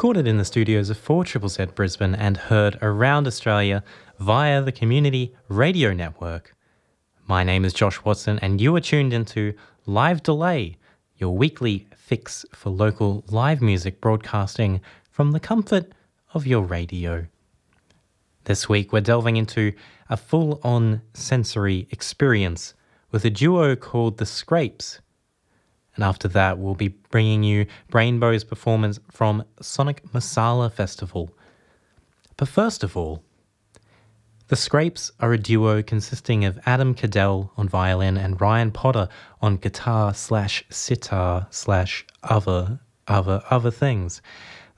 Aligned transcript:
Recorded 0.00 0.26
in 0.26 0.38
the 0.38 0.46
studios 0.46 0.88
of 0.88 0.96
4 0.96 1.26
Z 1.26 1.66
Brisbane 1.74 2.14
and 2.14 2.38
heard 2.38 2.78
around 2.80 3.26
Australia 3.26 3.84
via 4.18 4.62
the 4.62 4.72
Community 4.72 5.36
Radio 5.48 5.92
Network. 5.92 6.56
My 7.26 7.44
name 7.44 7.66
is 7.66 7.74
Josh 7.74 8.02
Watson, 8.02 8.38
and 8.38 8.62
you 8.62 8.74
are 8.74 8.80
tuned 8.80 9.12
into 9.12 9.52
Live 9.84 10.22
Delay, 10.22 10.78
your 11.18 11.36
weekly 11.36 11.86
fix 11.94 12.46
for 12.54 12.70
local 12.70 13.24
live 13.28 13.60
music 13.60 14.00
broadcasting 14.00 14.80
from 15.10 15.32
the 15.32 15.38
comfort 15.38 15.92
of 16.32 16.46
your 16.46 16.62
radio. 16.62 17.26
This 18.44 18.70
week, 18.70 18.94
we're 18.94 19.02
delving 19.02 19.36
into 19.36 19.74
a 20.08 20.16
full 20.16 20.60
on 20.64 21.02
sensory 21.12 21.86
experience 21.90 22.72
with 23.10 23.26
a 23.26 23.30
duo 23.30 23.76
called 23.76 24.16
The 24.16 24.24
Scrapes. 24.24 25.02
And 26.00 26.08
after 26.08 26.28
that, 26.28 26.58
we'll 26.58 26.74
be 26.74 26.88
bringing 26.88 27.42
you 27.42 27.66
Brainbow's 27.92 28.42
performance 28.42 28.98
from 29.10 29.44
Sonic 29.60 30.02
Masala 30.14 30.72
Festival. 30.72 31.30
But 32.38 32.48
first 32.48 32.82
of 32.82 32.96
all, 32.96 33.22
the 34.48 34.56
Scrapes 34.56 35.12
are 35.20 35.34
a 35.34 35.38
duo 35.38 35.82
consisting 35.82 36.46
of 36.46 36.58
Adam 36.64 36.94
Cadell 36.94 37.52
on 37.58 37.68
violin 37.68 38.16
and 38.16 38.40
Ryan 38.40 38.70
Potter 38.70 39.10
on 39.42 39.58
guitar 39.58 40.14
slash 40.14 40.64
sitar 40.70 41.46
slash 41.50 42.06
other 42.22 42.80
other 43.06 43.42
other 43.50 43.70
things. 43.70 44.22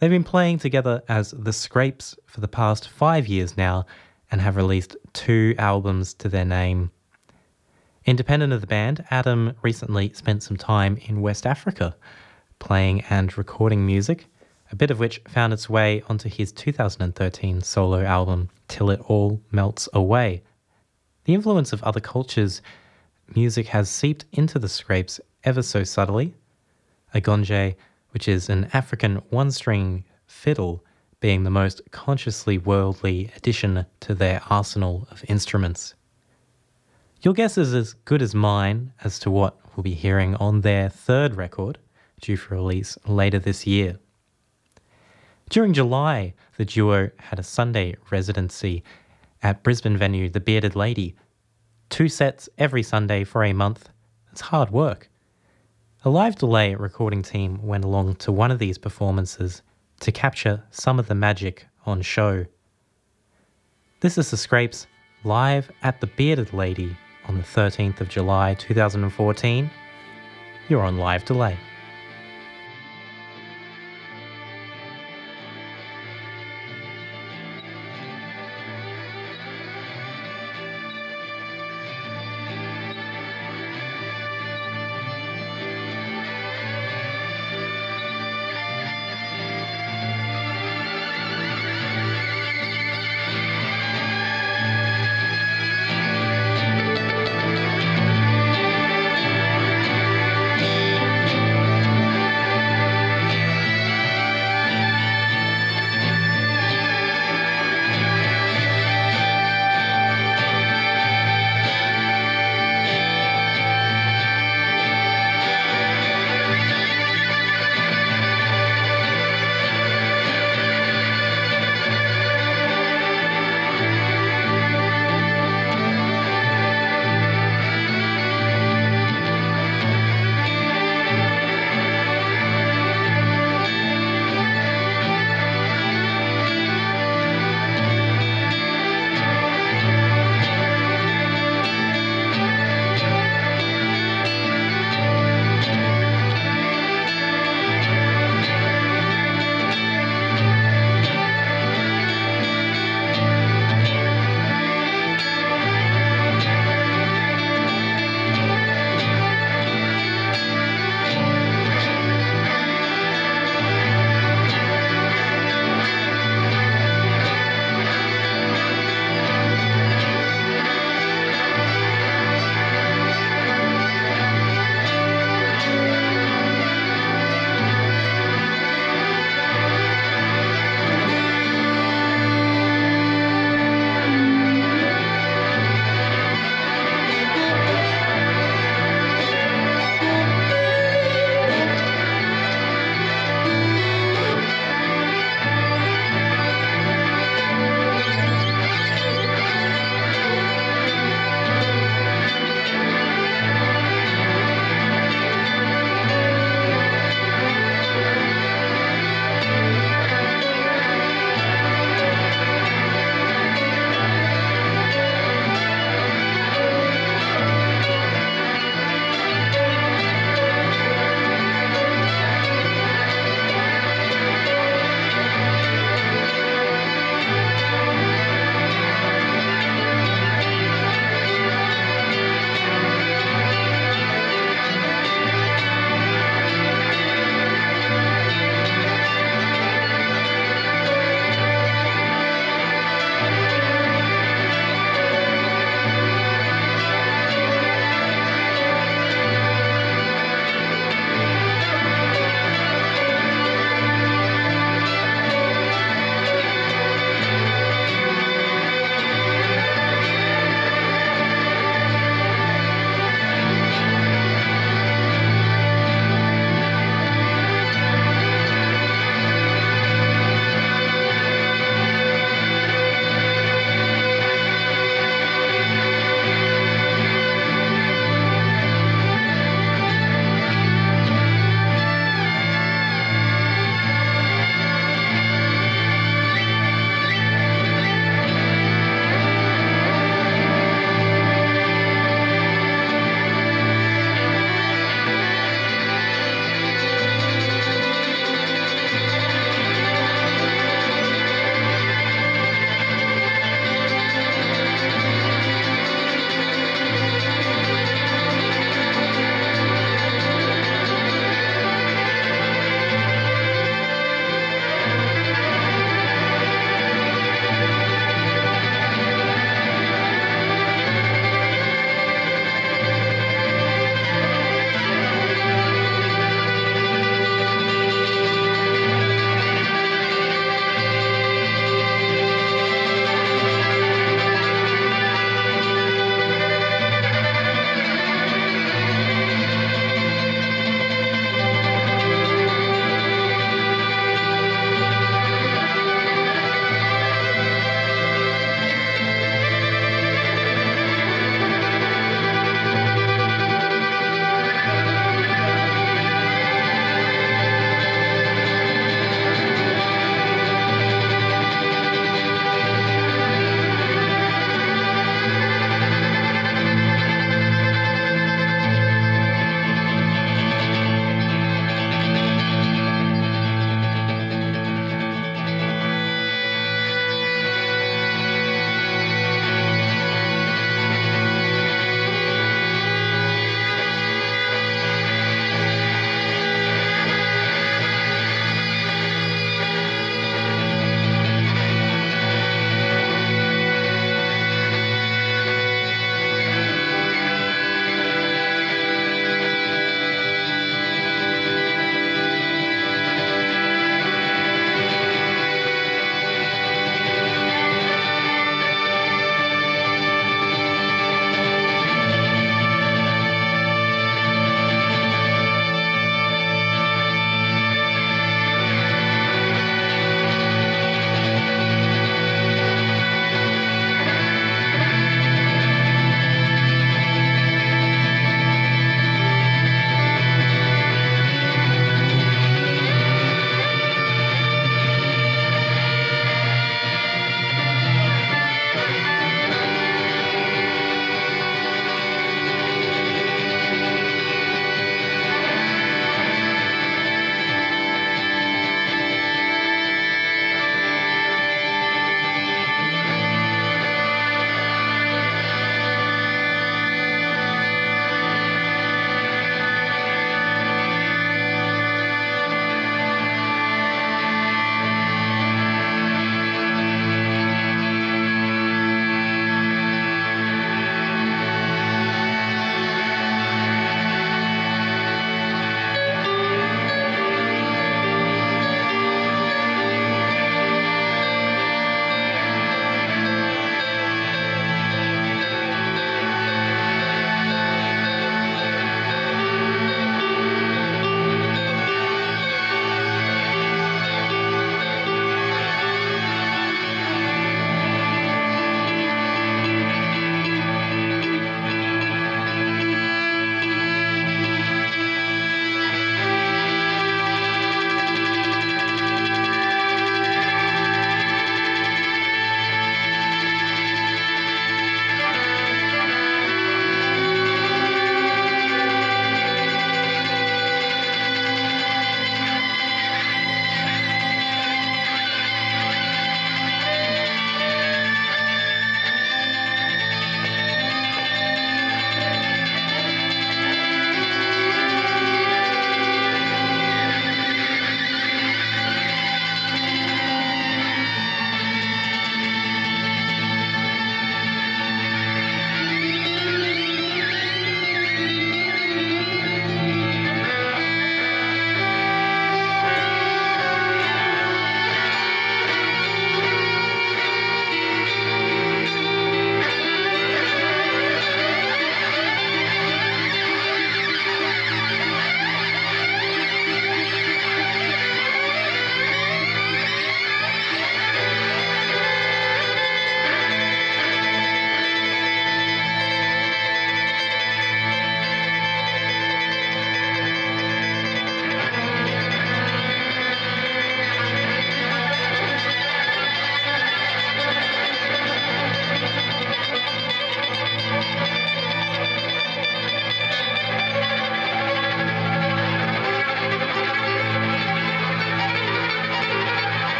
They've 0.00 0.10
been 0.10 0.24
playing 0.24 0.58
together 0.58 1.04
as 1.08 1.30
The 1.30 1.52
Scrapes 1.52 2.16
for 2.26 2.40
the 2.40 2.48
past 2.48 2.88
five 2.88 3.28
years 3.28 3.56
now 3.56 3.86
and 4.32 4.40
have 4.40 4.56
released 4.56 4.96
two 5.12 5.54
albums 5.56 6.14
to 6.14 6.28
their 6.28 6.44
name. 6.44 6.90
Independent 8.04 8.52
of 8.52 8.60
the 8.60 8.66
band, 8.66 9.04
Adam 9.12 9.54
recently 9.62 10.12
spent 10.12 10.42
some 10.42 10.56
time 10.56 10.96
in 11.02 11.20
West 11.20 11.46
Africa 11.46 11.94
playing 12.58 13.02
and 13.02 13.36
recording 13.38 13.86
music, 13.86 14.26
a 14.72 14.76
bit 14.76 14.90
of 14.90 14.98
which 14.98 15.20
found 15.28 15.52
its 15.52 15.70
way 15.70 16.02
onto 16.08 16.28
his 16.28 16.50
2013 16.50 17.60
solo 17.60 18.02
album, 18.02 18.48
Till 18.66 18.90
It 18.90 19.00
All 19.06 19.40
Melts 19.52 19.88
Away. 19.92 20.42
The 21.24 21.34
influence 21.34 21.72
of 21.72 21.80
other 21.84 22.00
cultures' 22.00 22.60
music 23.36 23.68
has 23.68 23.88
seeped 23.88 24.24
into 24.32 24.58
the 24.58 24.68
scrapes 24.68 25.20
ever 25.44 25.62
so 25.62 25.84
subtly. 25.84 26.34
A 27.14 27.20
gonje, 27.20 27.76
which 28.10 28.26
is 28.26 28.48
an 28.48 28.68
African 28.72 29.16
one 29.30 29.52
string 29.52 30.04
fiddle, 30.26 30.84
being 31.20 31.44
the 31.44 31.50
most 31.50 31.80
consciously 31.92 32.58
worldly 32.58 33.30
addition 33.36 33.86
to 34.00 34.12
their 34.12 34.42
arsenal 34.50 35.06
of 35.12 35.24
instruments. 35.28 35.94
Your 37.22 37.34
guess 37.34 37.56
is 37.56 37.72
as 37.72 37.94
good 38.04 38.20
as 38.20 38.34
mine 38.34 38.92
as 39.04 39.20
to 39.20 39.30
what 39.30 39.56
we'll 39.76 39.84
be 39.84 39.94
hearing 39.94 40.34
on 40.36 40.62
their 40.62 40.88
third 40.88 41.36
record, 41.36 41.78
due 42.20 42.36
for 42.36 42.56
release 42.56 42.98
later 43.06 43.38
this 43.38 43.64
year. 43.64 44.00
During 45.48 45.72
July, 45.72 46.34
the 46.56 46.64
duo 46.64 47.10
had 47.18 47.38
a 47.38 47.44
Sunday 47.44 47.94
residency 48.10 48.82
at 49.40 49.62
Brisbane 49.62 49.96
venue 49.96 50.30
The 50.30 50.40
Bearded 50.40 50.74
Lady. 50.74 51.14
Two 51.90 52.08
sets 52.08 52.48
every 52.58 52.82
Sunday 52.82 53.22
for 53.22 53.44
a 53.44 53.52
month. 53.52 53.88
It's 54.32 54.40
hard 54.40 54.70
work. 54.70 55.08
A 56.04 56.10
live 56.10 56.34
delay 56.34 56.74
recording 56.74 57.22
team 57.22 57.64
went 57.64 57.84
along 57.84 58.16
to 58.16 58.32
one 58.32 58.50
of 58.50 58.58
these 58.58 58.78
performances 58.78 59.62
to 60.00 60.10
capture 60.10 60.64
some 60.72 60.98
of 60.98 61.06
the 61.06 61.14
magic 61.14 61.68
on 61.86 62.02
show. 62.02 62.46
This 64.00 64.18
is 64.18 64.32
the 64.32 64.36
Scrapes 64.36 64.88
live 65.22 65.70
at 65.84 66.00
The 66.00 66.08
Bearded 66.08 66.52
Lady 66.52 66.96
on 67.26 67.36
the 67.36 67.42
13th 67.42 68.00
of 68.00 68.08
July 68.08 68.54
2014. 68.54 69.70
You're 70.68 70.82
on 70.82 70.98
live 70.98 71.24
delay. 71.24 71.56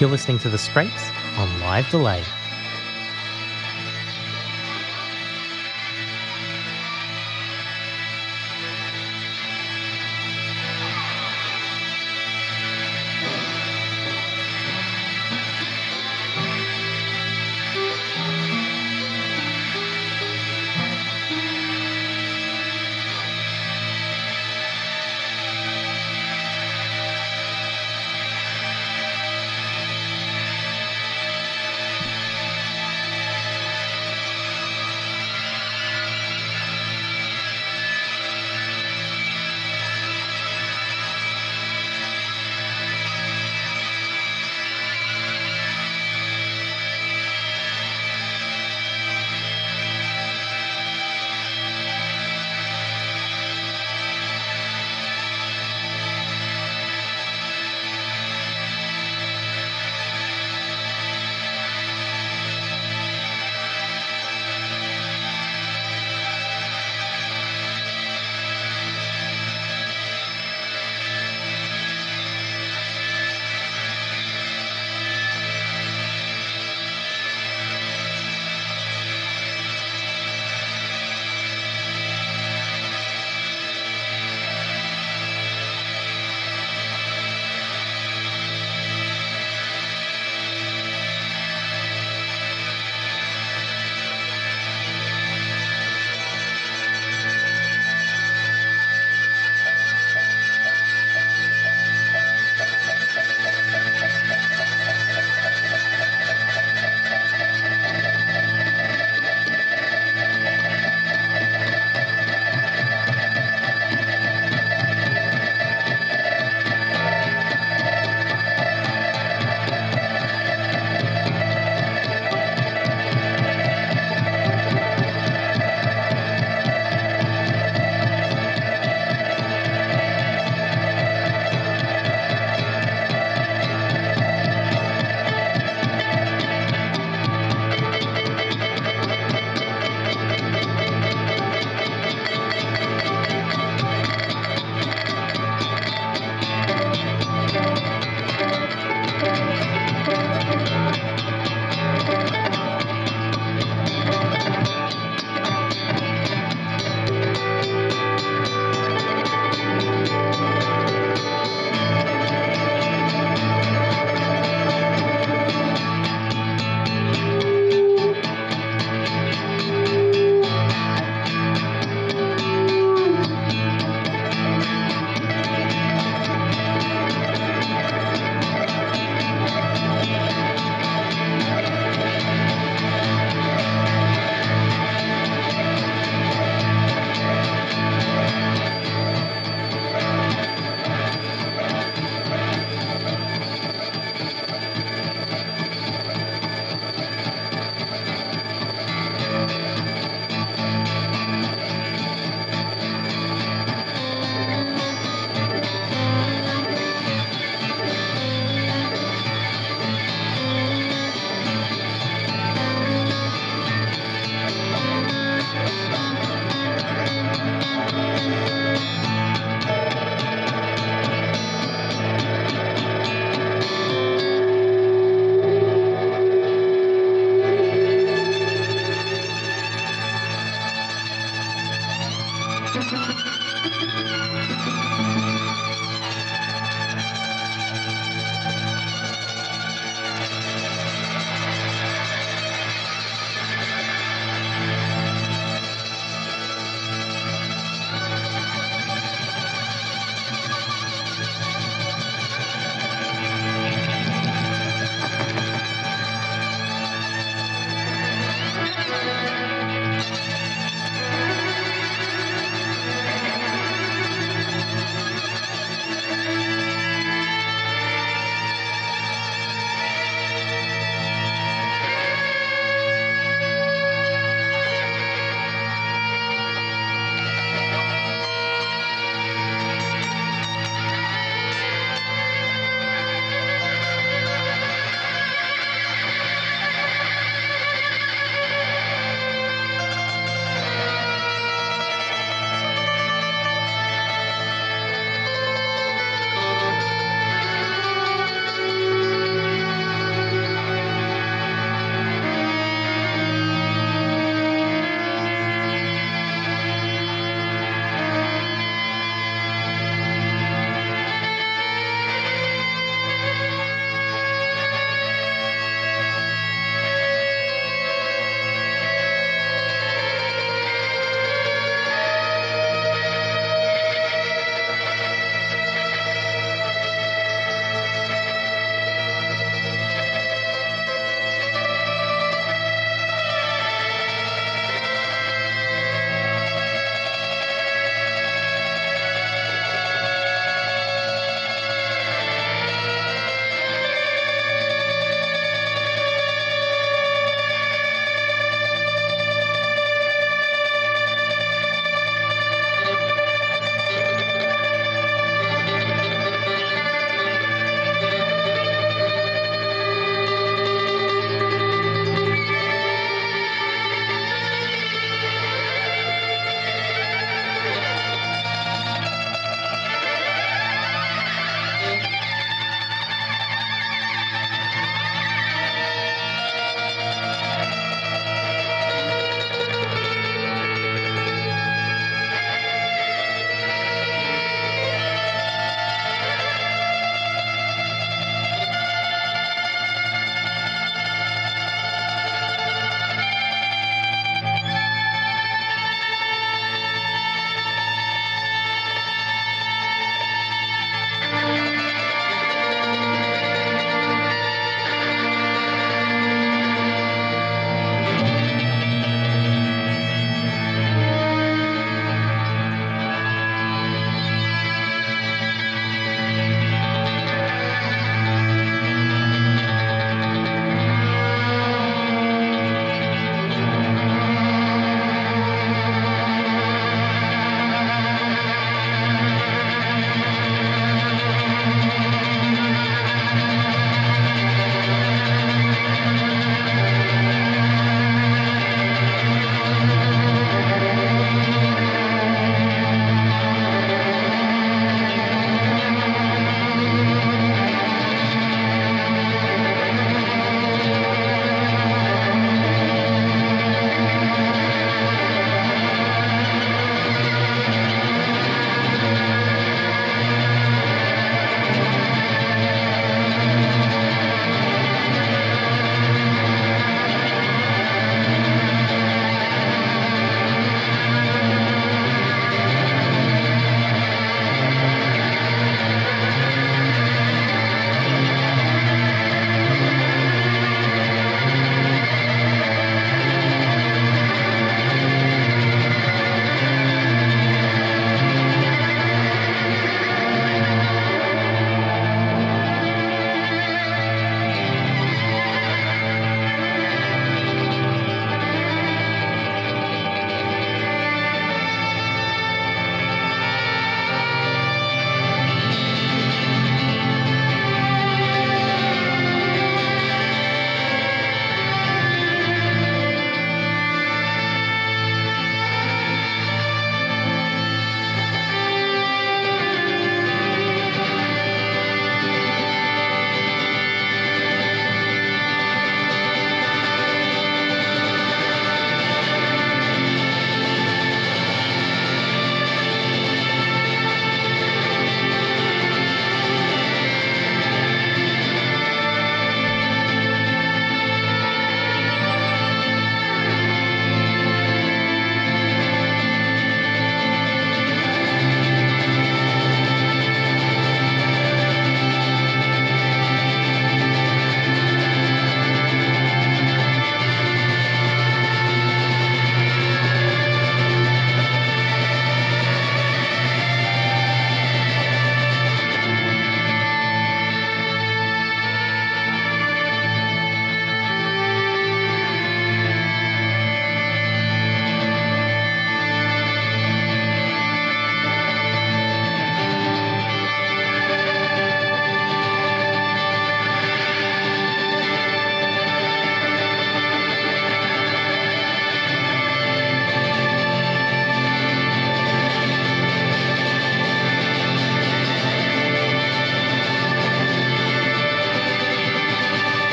You're 0.00 0.10
listening 0.10 0.38
to 0.40 0.48
The 0.48 0.58
Scrapes 0.58 1.10
on 1.36 1.60
Live 1.60 1.90
Delay. 1.90 2.22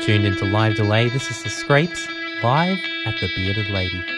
Tuned 0.00 0.24
into 0.24 0.46
Live 0.46 0.76
Delay. 0.76 1.10
This 1.10 1.30
is 1.30 1.42
The 1.42 1.50
Scrapes, 1.50 2.08
live 2.42 2.78
at 3.04 3.20
the 3.20 3.28
Bearded 3.36 3.68
Lady. 3.68 4.17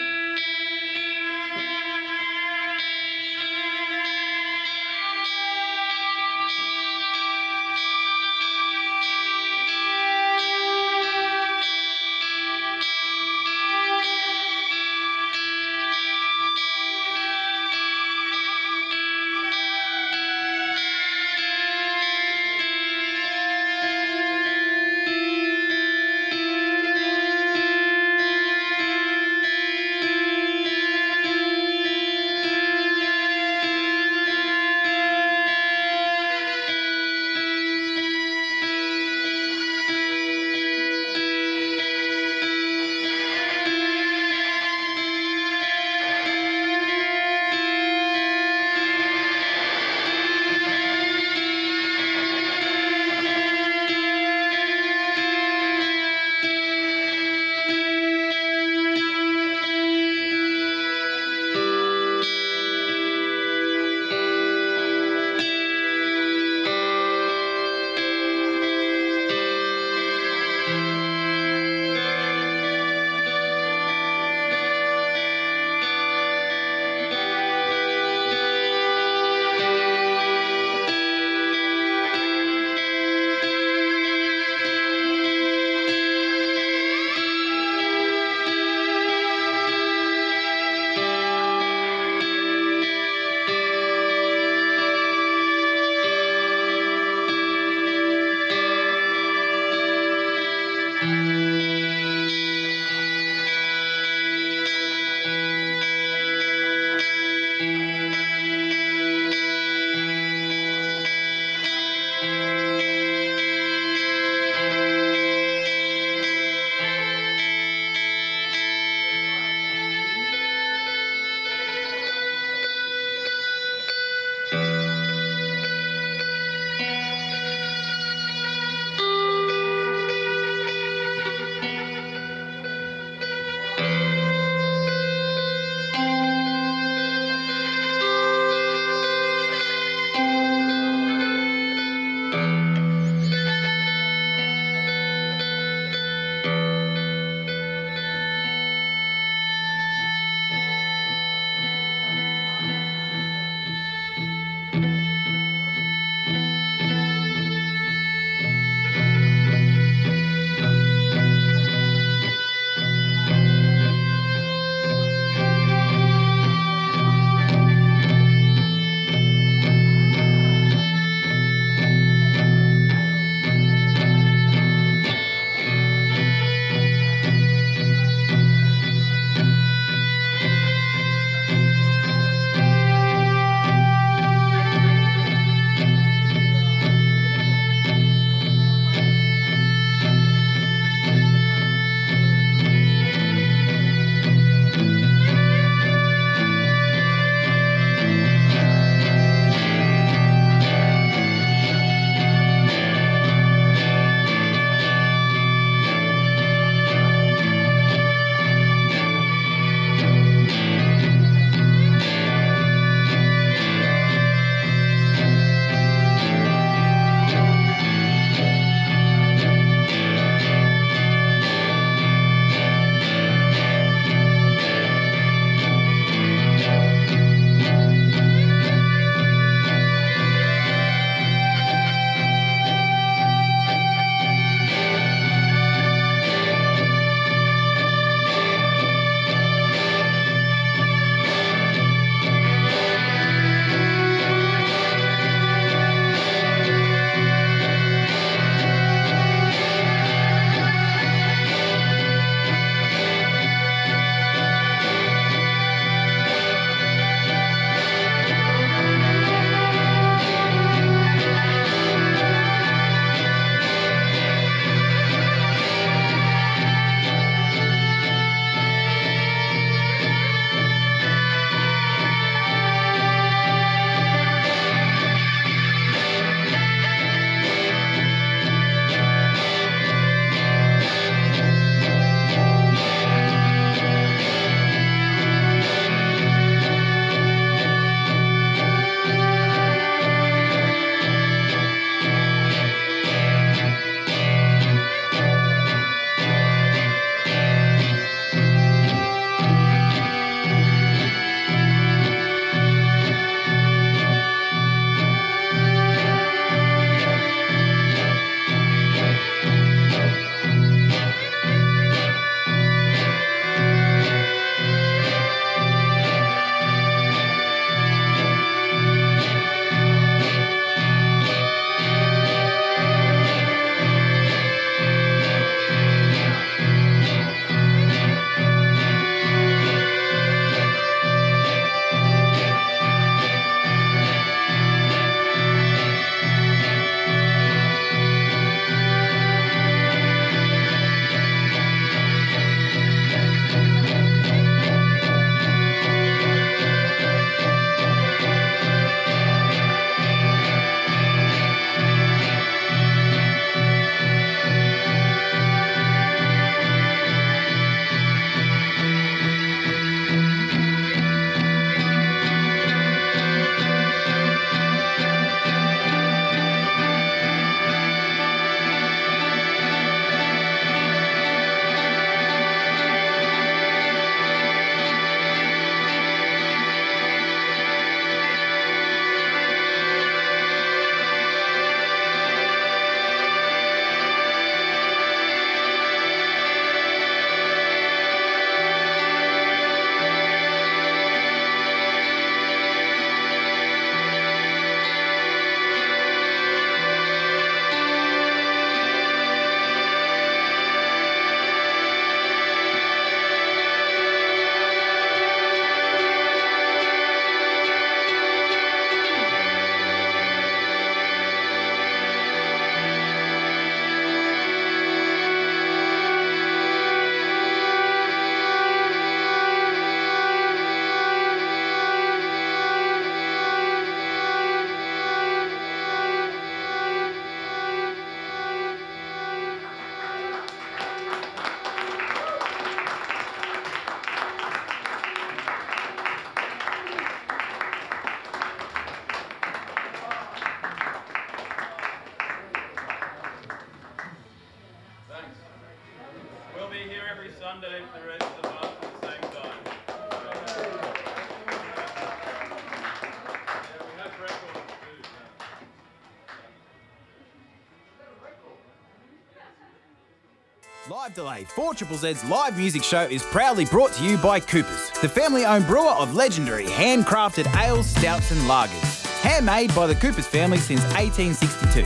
Live 461.11 461.15
Delay 461.15 461.43
4 461.43 461.73
Triple 461.73 461.97
Z's 461.97 462.23
live 462.23 462.57
music 462.57 462.83
show 462.83 463.01
is 463.01 463.21
proudly 463.21 463.65
brought 463.65 463.91
to 463.93 464.03
you 464.05 464.17
by 464.17 464.39
Coopers, 464.39 464.91
the 465.01 465.09
family 465.09 465.43
owned 465.43 465.67
brewer 465.67 465.89
of 465.89 466.15
legendary 466.15 466.67
handcrafted 466.67 467.53
ales, 467.61 467.87
stouts, 467.87 468.31
and 468.31 468.39
lagers. 468.41 469.05
Handmade 469.19 469.75
by 469.75 469.87
the 469.87 469.95
Coopers 469.95 470.25
family 470.25 470.57
since 470.57 470.81
1862. 470.95 471.83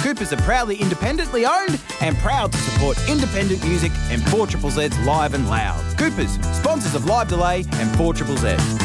Coopers 0.00 0.32
are 0.32 0.40
proudly 0.42 0.76
independently 0.76 1.44
owned 1.44 1.80
and 2.00 2.16
proud 2.18 2.52
to 2.52 2.58
support 2.58 2.96
independent 3.08 3.64
music 3.64 3.90
and 4.10 4.22
4 4.28 4.46
Triple 4.46 4.70
Z's 4.70 4.96
live 5.00 5.34
and 5.34 5.48
loud. 5.48 5.98
Coopers, 5.98 6.34
sponsors 6.56 6.94
of 6.94 7.04
Live 7.04 7.26
Delay 7.26 7.64
and 7.72 7.96
4 7.96 8.14
Triple 8.14 8.36
Z's. 8.36 8.78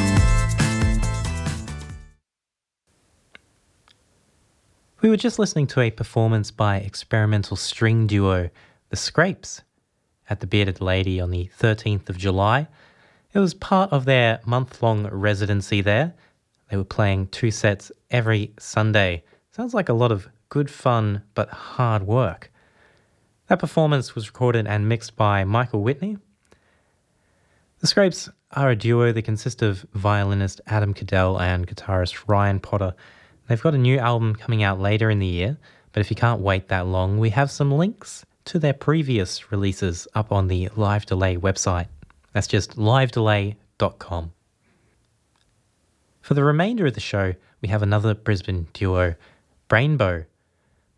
We 5.02 5.10
were 5.10 5.18
just 5.18 5.38
listening 5.38 5.68
to 5.68 5.82
a 5.82 5.92
performance 5.92 6.50
by 6.50 6.78
experimental 6.78 7.58
string 7.58 8.08
duo 8.08 8.50
The 8.90 8.96
Scrapes 8.96 9.62
at 10.30 10.40
the 10.40 10.48
Bearded 10.48 10.82
Lady 10.82 11.20
on 11.20 11.32
the 11.32 11.50
13th 11.60 12.10
of 12.10 12.18
July. 12.18 12.68
It 13.34 13.40
was 13.40 13.54
part 13.54 13.92
of 13.92 14.06
their 14.06 14.40
month 14.46 14.82
long 14.82 15.08
residency 15.08 15.82
there. 15.82 16.14
They 16.70 16.78
were 16.78 16.84
playing 16.84 17.28
two 17.28 17.52
sets 17.52 17.92
every 18.12 18.54
Sunday. 18.60 19.24
Sounds 19.52 19.74
like 19.74 19.90
a 19.90 19.94
lot 19.94 20.12
of 20.12 20.28
good 20.50 20.70
fun 20.70 21.24
but 21.34 21.50
hard 21.50 22.04
work. 22.04 22.52
That 23.48 23.60
performance 23.60 24.16
was 24.16 24.28
recorded 24.28 24.68
and 24.68 24.88
mixed 24.88 25.16
by 25.16 25.44
Michael 25.44 25.84
Whitney. 25.84 26.18
The 27.80 27.88
Scrapes 27.88 28.30
are 28.52 28.70
a 28.70 28.76
duo 28.76 29.12
that 29.12 29.24
consist 29.24 29.62
of 29.62 29.86
violinist 29.94 30.62
Adam 30.68 30.94
Cadell 30.94 31.40
and 31.40 31.68
guitarist 31.68 32.28
Ryan 32.28 32.60
Potter. 32.60 32.96
They've 33.48 33.62
got 33.62 33.74
a 33.74 33.80
new 33.80 33.98
album 33.98 34.36
coming 34.36 34.64
out 34.64 34.80
later 34.80 35.10
in 35.10 35.20
the 35.20 35.28
year, 35.28 35.58
but 35.92 36.00
if 36.00 36.10
you 36.10 36.16
can't 36.16 36.40
wait 36.40 36.70
that 36.70 36.88
long, 36.88 37.20
we 37.20 37.32
have 37.32 37.52
some 37.52 37.72
links 37.72 38.26
to 38.46 38.60
their 38.60 38.74
previous 38.74 39.52
releases 39.52 40.08
up 40.14 40.32
on 40.32 40.48
the 40.48 40.70
Live 40.76 41.06
Delay 41.06 41.38
website. 41.38 41.88
That's 42.34 42.48
just 42.48 42.78
livedelay.com. 42.78 44.32
For 46.22 46.34
the 46.34 46.44
remainder 46.44 46.86
of 46.86 46.94
the 46.94 47.00
show, 47.00 47.34
we 47.62 47.70
have 47.70 47.82
another 47.82 48.14
Brisbane 48.14 48.68
duo, 48.74 49.16
Brainbow. 49.70 50.26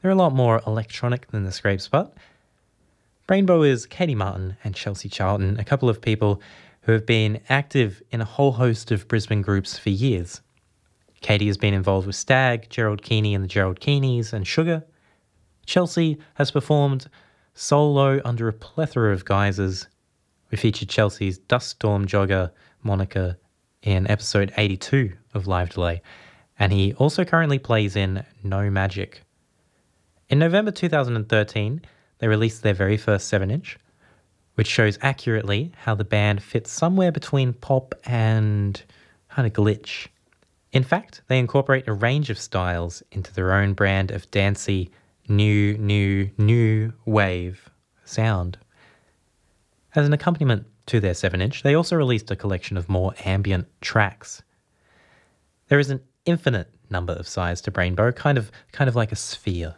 They're 0.01 0.11
a 0.11 0.15
lot 0.15 0.33
more 0.33 0.61
electronic 0.65 1.27
than 1.27 1.43
the 1.43 1.51
Scrapes, 1.51 1.87
but 1.87 2.15
Brainbow 3.27 3.67
is 3.67 3.85
Katie 3.85 4.15
Martin 4.15 4.55
and 4.63 4.75
Chelsea 4.75 5.09
Charlton, 5.09 5.59
a 5.59 5.63
couple 5.63 5.89
of 5.89 6.01
people 6.01 6.41
who 6.81 6.91
have 6.91 7.05
been 7.05 7.41
active 7.49 8.03
in 8.11 8.21
a 8.21 8.25
whole 8.25 8.53
host 8.53 8.91
of 8.91 9.07
Brisbane 9.07 9.41
groups 9.41 9.77
for 9.79 9.89
years. 9.89 10.41
Katie 11.21 11.47
has 11.47 11.57
been 11.57 11.73
involved 11.73 12.05
with 12.05 12.15
Stag, 12.15 12.69
Gerald 12.69 13.01
Keeney 13.01 13.33
and 13.33 13.43
the 13.43 13.47
Gerald 13.47 13.79
Keeneys, 13.79 14.31
and 14.31 14.45
Sugar. 14.45 14.83
Chelsea 15.65 16.19
has 16.35 16.51
performed 16.51 17.09
solo 17.55 18.21
under 18.23 18.47
a 18.47 18.53
plethora 18.53 19.11
of 19.11 19.25
guises. 19.25 19.87
We 20.51 20.57
featured 20.57 20.89
Chelsea's 20.89 21.39
Dust 21.39 21.69
Storm 21.69 22.05
Jogger 22.05 22.51
Monica, 22.83 23.37
in 23.85 24.09
episode 24.09 24.51
82 24.57 25.13
of 25.33 25.47
Live 25.47 25.69
Delay, 25.69 26.01
and 26.57 26.73
he 26.73 26.93
also 26.93 27.23
currently 27.23 27.59
plays 27.59 27.95
in 27.95 28.25
No 28.43 28.69
Magic. 28.69 29.21
In 30.27 30.39
November 30.39 30.71
2013, 30.71 31.81
they 32.17 32.27
released 32.27 32.63
their 32.63 32.73
very 32.73 32.97
first 32.97 33.27
7 33.27 33.51
inch, 33.51 33.77
which 34.55 34.67
shows 34.67 34.97
accurately 35.01 35.71
how 35.77 35.93
the 35.93 36.03
band 36.03 36.41
fits 36.41 36.71
somewhere 36.71 37.11
between 37.11 37.53
pop 37.53 37.93
and 38.05 38.81
kind 39.29 39.45
of 39.45 39.53
glitch. 39.53 40.07
In 40.71 40.83
fact, 40.83 41.21
they 41.27 41.37
incorporate 41.37 41.87
a 41.87 41.93
range 41.93 42.29
of 42.31 42.39
styles 42.39 43.03
into 43.11 43.31
their 43.33 43.53
own 43.53 43.73
brand 43.73 44.09
of 44.09 44.29
dancey, 44.31 44.89
new, 45.27 45.77
new, 45.77 46.29
new 46.37 46.93
wave 47.05 47.69
sound. 48.03 48.57
As 49.95 50.05
an 50.05 50.13
accompaniment 50.13 50.65
to 50.87 50.99
their 50.99 51.13
7 51.13 51.41
inch, 51.41 51.63
they 51.63 51.75
also 51.75 51.95
released 51.95 52.29
a 52.31 52.35
collection 52.35 52.77
of 52.77 52.89
more 52.89 53.13
ambient 53.25 53.67
tracks. 53.81 54.43
There 55.67 55.79
is 55.79 55.89
an 55.89 56.01
infinite 56.25 56.69
number 56.89 57.13
of 57.13 57.27
sides 57.27 57.61
to 57.61 57.71
Brainbow, 57.71 58.15
kind 58.15 58.37
of, 58.37 58.51
kind 58.71 58.87
of 58.87 58.95
like 58.95 59.11
a 59.11 59.15
sphere. 59.15 59.75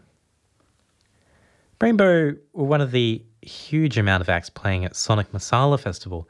Brainbow 1.80 2.38
were 2.54 2.66
one 2.66 2.82
of 2.82 2.92
the 2.92 3.24
huge 3.42 3.98
amount 3.98 4.22
of 4.22 4.30
acts 4.30 4.50
playing 4.50 4.84
at 4.84 4.96
Sonic 4.96 5.32
Masala 5.32 5.80
Festival 5.80 6.28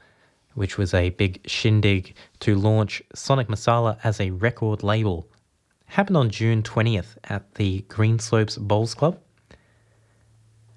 which 0.57 0.75
was 0.75 0.91
a 0.91 1.11
big 1.11 1.39
shindig 1.45 2.15
to 2.39 2.55
launch 2.55 3.03
Sonic 3.13 3.47
Masala 3.47 3.99
as 4.03 4.19
a 4.19 4.31
record 4.31 4.81
label 4.81 5.29
happened 5.87 6.17
on 6.17 6.29
June 6.29 6.61
20th 6.61 7.17
at 7.23 7.55
the 7.55 7.83
Greenslopes 7.87 8.59
Bowls 8.59 8.93
Club. 8.93 9.19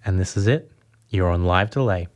And 0.04 0.18
this 0.18 0.36
is 0.36 0.46
it. 0.46 0.72
You're 1.08 1.28
on 1.28 1.44
live 1.44 1.70
delay. 1.70 2.08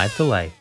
Live 0.00 0.16
Delay. 0.16 0.59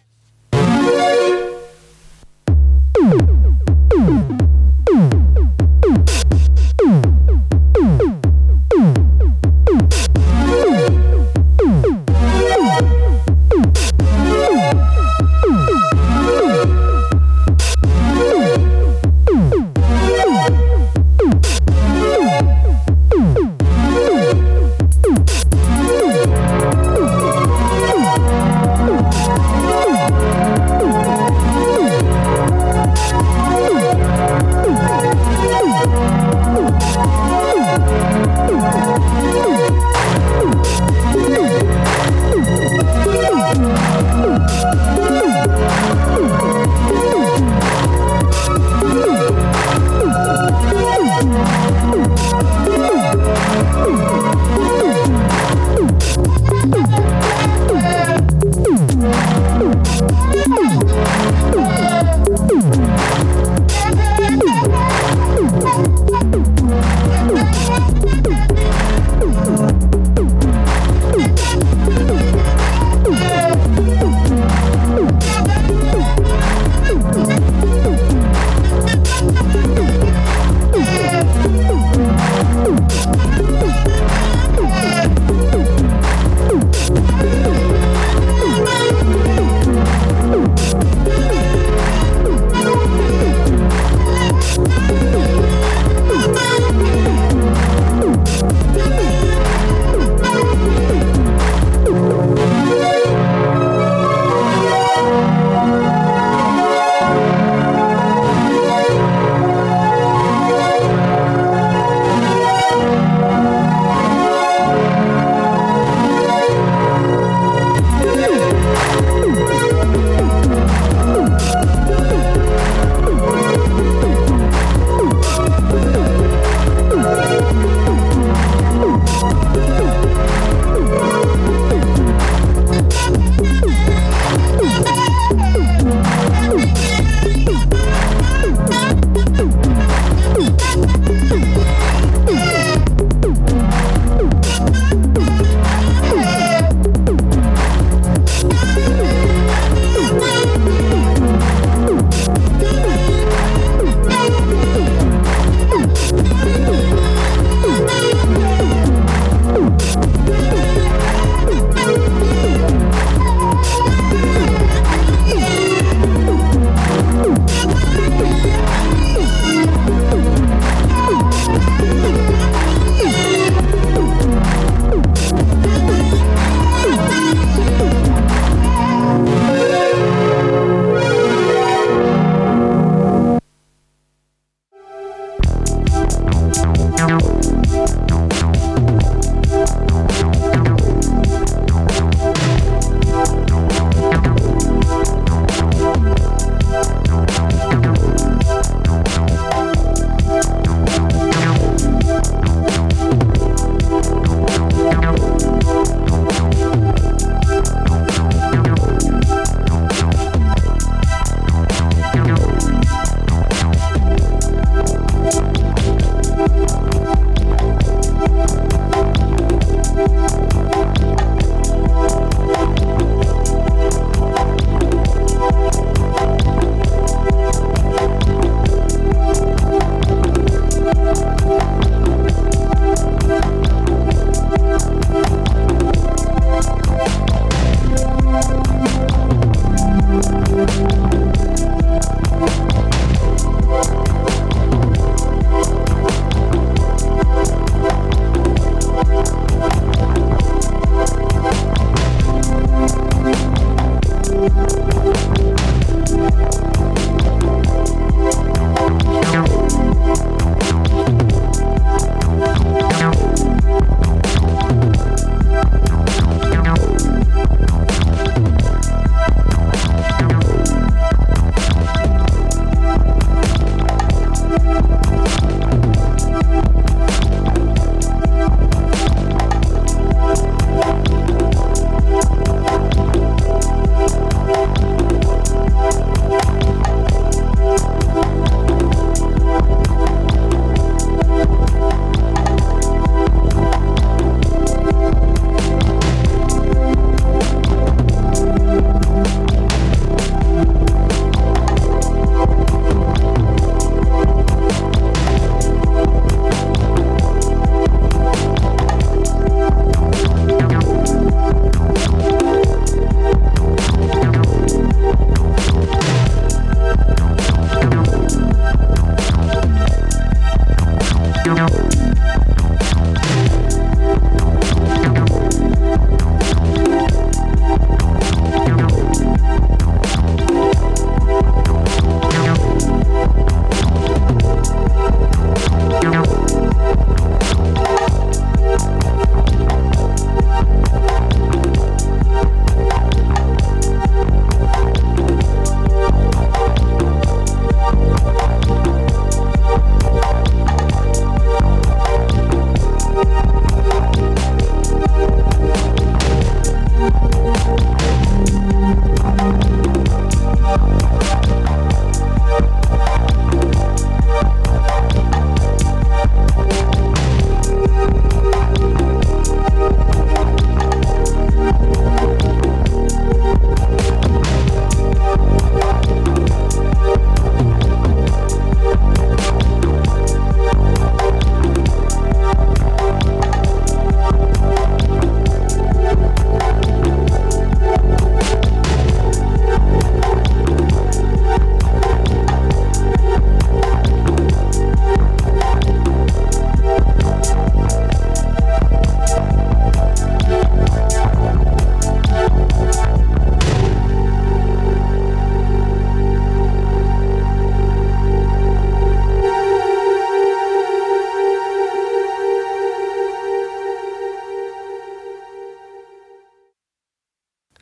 Don't 186.52 186.90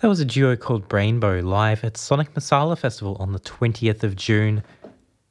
That 0.08 0.12
was 0.12 0.22
a 0.22 0.26
duo 0.26 0.56
called 0.56 0.88
Brainbow 0.88 1.44
live 1.44 1.84
at 1.84 1.98
Sonic 1.98 2.34
Masala 2.34 2.78
Festival 2.78 3.18
on 3.20 3.34
the 3.34 3.42
20th 3.42 4.04
of 4.04 4.16
June. 4.16 4.64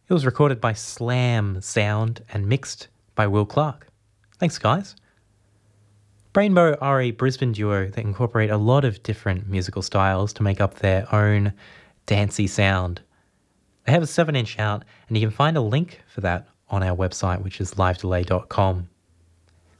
It 0.07 0.13
was 0.13 0.27
recorded 0.27 0.61
by 0.61 0.75
Slam 0.75 1.63
Sound 1.63 2.23
and 2.31 2.47
mixed 2.47 2.89
by 3.15 3.27
Will 3.27 3.47
Clark. 3.47 3.87
Thanks, 4.39 4.59
guys. 4.59 4.95
Brainbow 6.35 6.77
are 6.83 7.01
a 7.01 7.13
Brisbane 7.13 7.53
duo 7.53 7.89
that 7.89 8.05
incorporate 8.05 8.51
a 8.51 8.59
lot 8.59 8.85
of 8.85 9.03
different 9.03 9.49
musical 9.49 9.81
styles 9.81 10.35
to 10.35 10.43
make 10.43 10.61
up 10.61 10.75
their 10.75 11.07
own 11.11 11.55
dancey 12.05 12.47
sound. 12.47 13.01
They 13.87 13.93
have 13.93 14.03
a 14.03 14.07
7 14.07 14.37
inch 14.37 14.59
out, 14.59 14.85
and 15.09 15.17
you 15.17 15.27
can 15.27 15.35
find 15.35 15.57
a 15.57 15.63
link 15.63 16.03
for 16.07 16.21
that 16.21 16.49
on 16.69 16.83
our 16.83 16.95
website, 16.95 17.43
which 17.43 17.63
is 17.63 17.73
livedelay.com. 17.77 18.91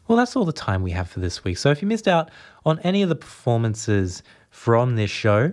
Well, 0.09 0.17
that's 0.17 0.37
all 0.37 0.47
the 0.47 0.53
time 0.53 0.83
we 0.83 0.93
have 0.93 1.11
for 1.11 1.21
this 1.21 1.45
week. 1.45 1.59
So 1.59 1.71
if 1.71 1.83
you 1.83 1.89
missed 1.89 2.09
out 2.09 2.31
on 2.65 2.79
any 2.79 3.03
of 3.03 3.11
the 3.11 3.17
performances 3.17 4.23
from 4.57 4.97
this 4.97 5.11
show, 5.11 5.53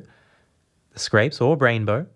The 0.93 0.99
Scrapes 0.99 1.41
or 1.41 1.57
Brainbow, 1.57 2.07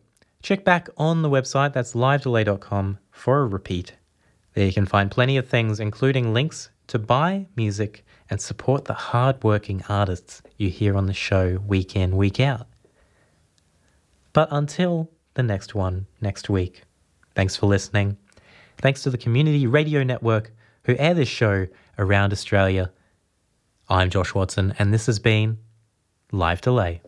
check 0.41 0.63
back 0.63 0.87
on 0.95 1.21
the 1.21 1.29
website, 1.29 1.73
that's 1.73 1.93
livedelay.com, 1.93 2.97
for 3.11 3.41
a 3.41 3.45
repeat. 3.45 3.93
There 4.53 4.65
you 4.65 4.71
can 4.71 4.85
find 4.85 5.11
plenty 5.11 5.35
of 5.35 5.47
things, 5.47 5.81
including 5.81 6.33
links 6.33 6.69
to 6.87 6.97
buy 6.97 7.45
music 7.57 8.05
and 8.29 8.39
support 8.39 8.85
the 8.85 8.93
hard-working 8.93 9.83
artists 9.89 10.41
you 10.55 10.69
hear 10.69 10.95
on 10.95 11.07
the 11.07 11.13
show 11.13 11.59
week 11.67 11.95
in, 11.97 12.15
week 12.15 12.39
out. 12.39 12.67
But 14.31 14.47
until 14.49 15.11
the 15.33 15.43
next 15.43 15.75
one 15.75 16.07
next 16.21 16.49
week, 16.49 16.83
thanks 17.35 17.55
for 17.55 17.67
listening. 17.67 18.17
Thanks 18.77 19.03
to 19.03 19.09
the 19.09 19.17
Community 19.17 19.67
Radio 19.67 20.03
Network 20.03 20.51
who 20.85 20.95
air 20.97 21.13
this 21.13 21.27
show 21.27 21.67
around 21.99 22.31
Australia. 22.31 22.91
I'm 23.89 24.09
Josh 24.09 24.33
Watson, 24.33 24.73
and 24.79 24.93
this 24.93 25.05
has 25.07 25.19
been 25.19 25.57
Live 26.33 26.59
Delay. 26.59 27.01